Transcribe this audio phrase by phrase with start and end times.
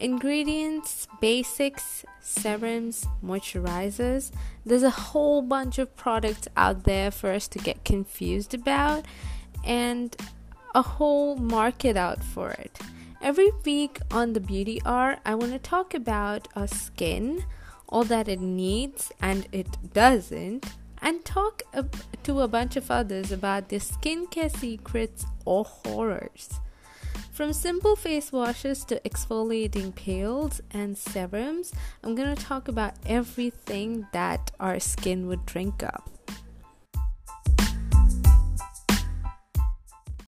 [0.00, 4.32] Ingredients, basics, serums, moisturizers.
[4.64, 9.04] There's a whole bunch of products out there for us to get confused about,
[9.64, 10.16] and
[10.74, 12.78] a whole market out for it.
[13.20, 17.44] Every week on the Beauty Hour, I want to talk about our skin,
[17.86, 20.64] all that it needs and it doesn't,
[21.02, 21.62] and talk
[22.22, 26.60] to a bunch of others about their skincare secrets or horrors.
[27.40, 31.72] From simple face washes to exfoliating peels and serums,
[32.04, 36.19] I'm to talk about everything that our skin would drink up.